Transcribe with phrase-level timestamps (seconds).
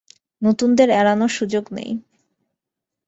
[0.41, 1.91] নতুনদের এড়ানোর সুযোগ নেই।